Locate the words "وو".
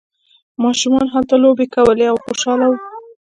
2.67-2.77